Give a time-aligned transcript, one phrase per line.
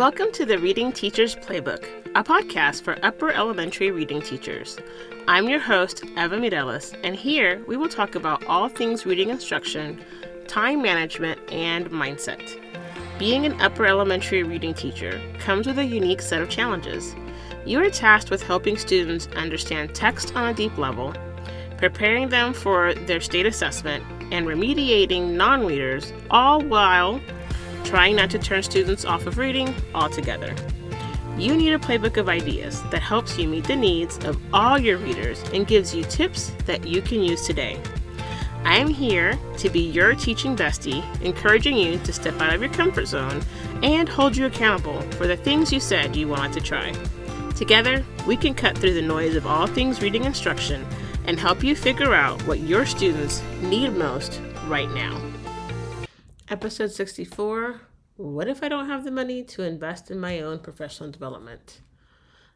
[0.00, 4.78] Welcome to the Reading Teacher's Playbook, a podcast for upper elementary reading teachers.
[5.28, 10.02] I'm your host, Eva Mireles, and here we will talk about all things reading instruction,
[10.48, 12.40] time management, and mindset.
[13.18, 17.14] Being an upper elementary reading teacher comes with a unique set of challenges.
[17.66, 21.14] You are tasked with helping students understand text on a deep level,
[21.76, 27.20] preparing them for their state assessment, and remediating non readers, all while
[27.84, 30.54] trying not to turn students off of reading altogether.
[31.36, 34.98] You need a playbook of ideas that helps you meet the needs of all your
[34.98, 37.80] readers and gives you tips that you can use today.
[38.64, 42.72] I am here to be your teaching bestie, encouraging you to step out of your
[42.72, 43.42] comfort zone
[43.82, 46.92] and hold you accountable for the things you said you wanted to try.
[47.56, 50.86] Together, we can cut through the noise of all things reading instruction
[51.26, 55.29] and help you figure out what your students need most right now.
[56.50, 57.80] Episode 64
[58.16, 61.80] What if I don't have the money to invest in my own professional development?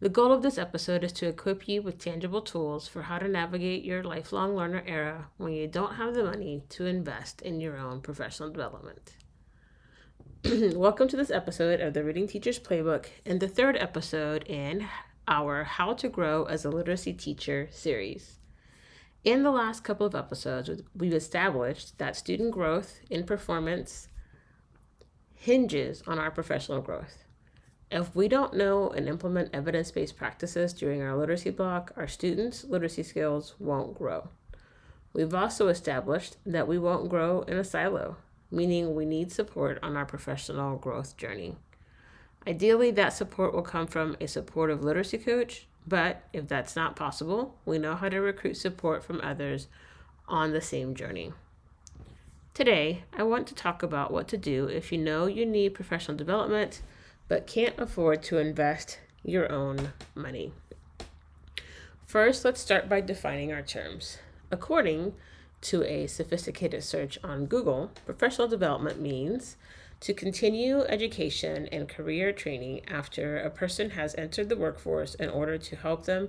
[0.00, 3.28] The goal of this episode is to equip you with tangible tools for how to
[3.28, 7.78] navigate your lifelong learner era when you don't have the money to invest in your
[7.78, 9.12] own professional development.
[10.44, 14.88] Welcome to this episode of the Reading Teacher's Playbook and the third episode in
[15.28, 18.40] our How to Grow as a Literacy Teacher series.
[19.26, 24.06] In the last couple of episodes, we've established that student growth in performance
[25.34, 27.24] hinges on our professional growth.
[27.90, 32.62] If we don't know and implement evidence based practices during our literacy block, our students'
[32.62, 34.28] literacy skills won't grow.
[35.12, 38.18] We've also established that we won't grow in a silo,
[38.52, 41.56] meaning we need support on our professional growth journey.
[42.46, 47.56] Ideally, that support will come from a supportive literacy coach but if that's not possible,
[47.64, 49.68] we know how to recruit support from others
[50.28, 51.32] on the same journey.
[52.54, 56.16] Today, I want to talk about what to do if you know you need professional
[56.16, 56.80] development
[57.28, 60.52] but can't afford to invest your own money.
[62.06, 64.18] First, let's start by defining our terms.
[64.50, 65.14] According
[65.62, 69.56] to a sophisticated search on Google, professional development means
[70.00, 75.56] to continue education and career training after a person has entered the workforce in order
[75.58, 76.28] to help them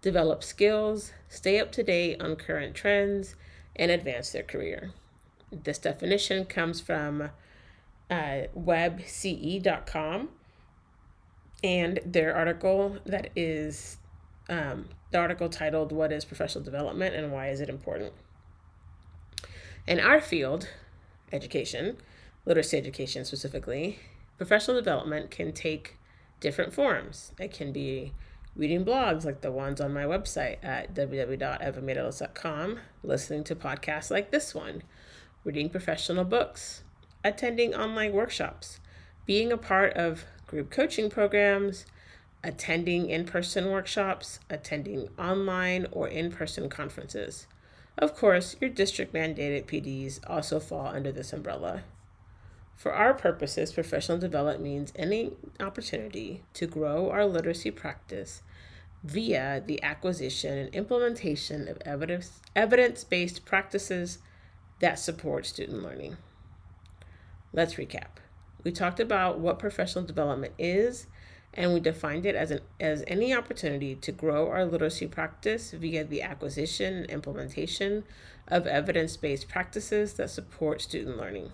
[0.00, 3.36] develop skills, stay up to date on current trends,
[3.76, 4.92] and advance their career.
[5.50, 7.30] This definition comes from
[8.10, 10.28] uh, webce.com
[11.64, 13.98] and their article that is
[14.48, 18.12] um, the article titled What is Professional Development and Why is it Important?
[19.86, 20.68] In our field,
[21.32, 21.96] education,
[22.44, 23.98] literacy education specifically,
[24.36, 25.98] professional development can take
[26.40, 27.32] different forms.
[27.38, 28.12] It can be
[28.56, 34.54] reading blogs like the ones on my website at www.evamireles.com, listening to podcasts like this
[34.54, 34.82] one,
[35.44, 36.82] reading professional books,
[37.24, 38.80] attending online workshops,
[39.24, 41.86] being a part of group coaching programs,
[42.44, 47.46] attending in person workshops, attending online or in person conferences.
[47.96, 51.84] Of course, your district mandated PDs also fall under this umbrella.
[52.82, 58.42] For our purposes, professional development means any opportunity to grow our literacy practice
[59.04, 64.18] via the acquisition and implementation of evidence evidence-based practices
[64.80, 66.16] that support student learning.
[67.52, 68.18] Let's recap.
[68.64, 71.06] We talked about what professional development is
[71.54, 76.02] and we defined it as an as any opportunity to grow our literacy practice via
[76.02, 78.02] the acquisition and implementation
[78.48, 81.52] of evidence-based practices that support student learning.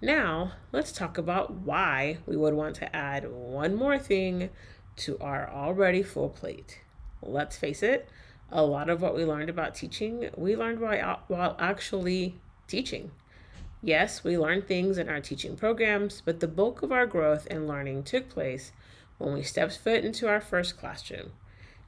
[0.00, 4.50] Now, let's talk about why we would want to add one more thing
[4.98, 6.82] to our already full plate.
[7.20, 8.08] Let's face it,
[8.50, 12.36] a lot of what we learned about teaching, we learned while, while actually
[12.68, 13.10] teaching.
[13.82, 17.66] Yes, we learned things in our teaching programs, but the bulk of our growth and
[17.66, 18.70] learning took place
[19.18, 21.32] when we stepped foot into our first classroom.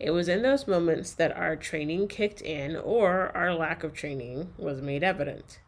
[0.00, 4.52] It was in those moments that our training kicked in or our lack of training
[4.56, 5.60] was made evident.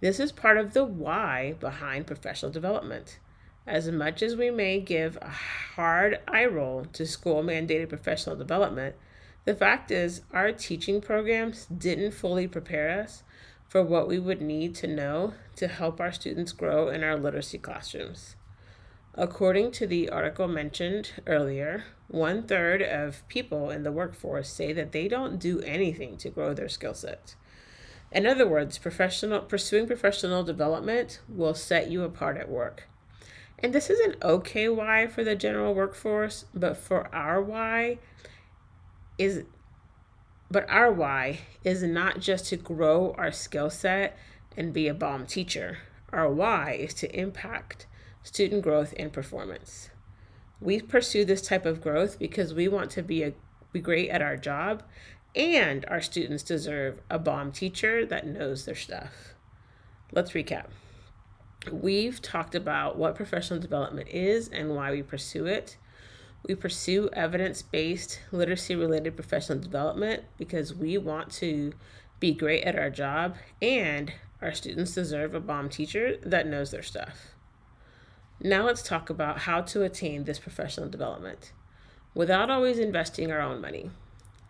[0.00, 3.18] This is part of the why behind professional development.
[3.66, 8.94] As much as we may give a hard eye roll to school mandated professional development,
[9.44, 13.22] the fact is our teaching programs didn't fully prepare us
[13.68, 17.58] for what we would need to know to help our students grow in our literacy
[17.58, 18.36] classrooms.
[19.14, 24.92] According to the article mentioned earlier, one third of people in the workforce say that
[24.92, 27.34] they don't do anything to grow their skill set.
[28.16, 32.88] In other words, professional pursuing professional development will set you apart at work.
[33.58, 37.98] And this is an okay why for the general workforce, but for our why
[39.18, 39.44] is
[40.50, 44.16] but our why is not just to grow our skill set
[44.56, 45.78] and be a bomb teacher.
[46.12, 47.86] Our why is to impact
[48.26, 49.90] student growth, and performance.
[50.60, 53.32] We pursue this type of growth because we want to be, a,
[53.72, 54.82] be great at our job
[55.36, 59.34] and our students deserve a bomb teacher that knows their stuff.
[60.12, 60.66] Let's recap.
[61.70, 65.76] We've talked about what professional development is and why we pursue it.
[66.48, 71.72] We pursue evidence based literacy related professional development because we want to
[72.20, 76.82] be great at our job and our students deserve a bomb teacher that knows their
[76.82, 77.34] stuff.
[78.40, 81.52] Now let's talk about how to attain this professional development
[82.14, 83.90] without always investing our own money.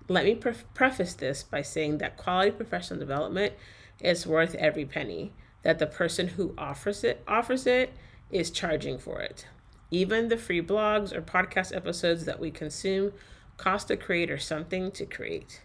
[0.08, 3.54] Let me pre- preface this by saying that quality professional development
[4.00, 5.32] is worth every penny
[5.62, 7.92] that the person who offers it offers it
[8.30, 9.46] is charging for it.
[9.90, 13.12] Even the free blogs or podcast episodes that we consume
[13.56, 15.62] cost the creator something to create.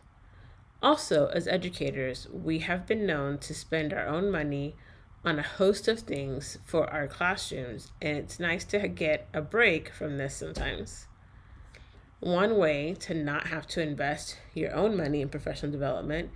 [0.81, 4.75] Also, as educators, we have been known to spend our own money
[5.23, 9.89] on a host of things for our classrooms, and it's nice to get a break
[9.89, 11.07] from this sometimes.
[12.21, 16.29] One way to not have to invest your own money in professional development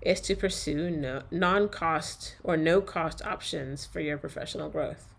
[0.00, 5.12] is to pursue no, non cost or no cost options for your professional growth.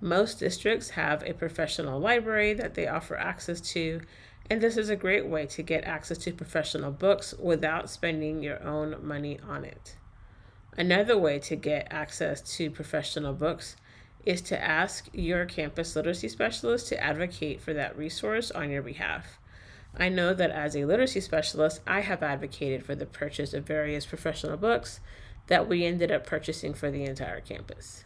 [0.00, 4.00] Most districts have a professional library that they offer access to,
[4.48, 8.62] and this is a great way to get access to professional books without spending your
[8.62, 9.96] own money on it.
[10.76, 13.74] Another way to get access to professional books
[14.24, 19.40] is to ask your campus literacy specialist to advocate for that resource on your behalf.
[19.96, 24.06] I know that as a literacy specialist, I have advocated for the purchase of various
[24.06, 25.00] professional books
[25.48, 28.04] that we ended up purchasing for the entire campus.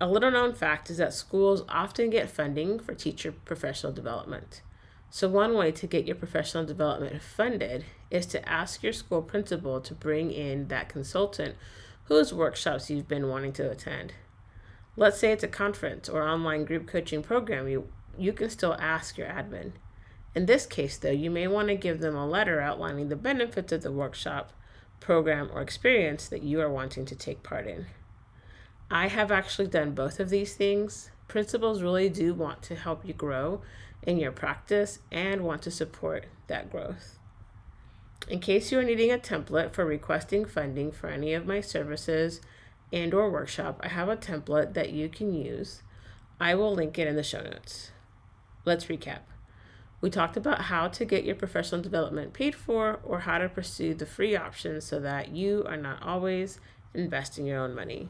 [0.00, 4.62] A little known fact is that schools often get funding for teacher professional development.
[5.10, 9.80] So, one way to get your professional development funded is to ask your school principal
[9.80, 11.56] to bring in that consultant
[12.04, 14.14] whose workshops you've been wanting to attend.
[14.96, 19.16] Let's say it's a conference or online group coaching program, you, you can still ask
[19.16, 19.72] your admin.
[20.34, 23.72] In this case, though, you may want to give them a letter outlining the benefits
[23.72, 24.52] of the workshop,
[25.00, 27.86] program, or experience that you are wanting to take part in.
[28.90, 31.10] I have actually done both of these things.
[31.28, 33.62] Principals really do want to help you grow
[34.02, 37.18] in your practice and want to support that growth.
[38.28, 42.40] In case you are needing a template for requesting funding for any of my services
[42.92, 45.82] and or workshop, I have a template that you can use.
[46.40, 47.90] I will link it in the show notes.
[48.64, 49.20] Let's recap.
[50.00, 53.94] We talked about how to get your professional development paid for or how to pursue
[53.94, 56.60] the free options so that you are not always
[56.94, 58.08] investing your own money.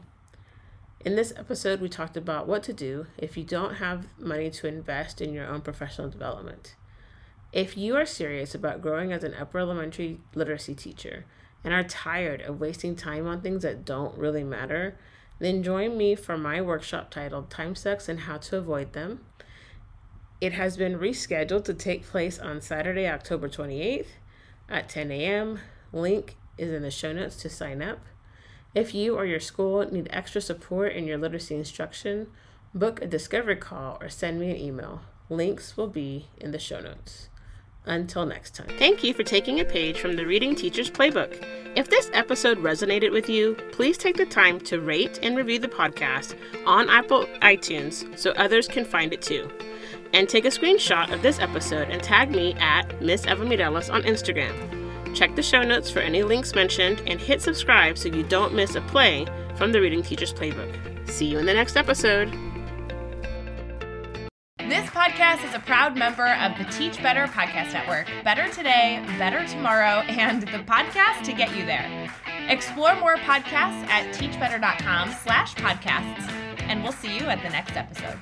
[1.03, 4.67] In this episode, we talked about what to do if you don't have money to
[4.67, 6.75] invest in your own professional development.
[7.51, 11.25] If you are serious about growing as an upper elementary literacy teacher
[11.63, 14.95] and are tired of wasting time on things that don't really matter,
[15.39, 19.21] then join me for my workshop titled Time Sucks and How to Avoid Them
[20.41, 24.07] it has been rescheduled to take place on Saturday, October 28th
[24.69, 25.59] at 10 a.m.
[25.91, 27.99] Link is in the show notes to sign up.
[28.75, 32.27] If you or your school need extra support in your literacy instruction,
[32.73, 35.01] book a discovery call or send me an email.
[35.29, 37.29] Links will be in the show notes.
[37.85, 38.67] Until next time.
[38.77, 41.43] Thank you for taking a page from the Reading Teacher's Playbook.
[41.75, 45.67] If this episode resonated with you, please take the time to rate and review the
[45.67, 46.37] podcast
[46.67, 49.49] on Apple iTunes so others can find it too
[50.13, 54.03] and take a screenshot of this episode and tag me at Miss Eva Mireles on
[54.03, 54.79] Instagram.
[55.15, 58.75] Check the show notes for any links mentioned and hit subscribe so you don't miss
[58.75, 59.25] a play
[59.55, 61.09] from the Reading Teacher's Playbook.
[61.09, 62.31] See you in the next episode.
[64.69, 68.07] This podcast is a proud member of the Teach Better Podcast Network.
[68.23, 72.13] Better today, better tomorrow, and the podcast to get you there.
[72.49, 78.19] Explore more podcasts at teachbetter.com slash podcasts, and we'll see you at the next episode.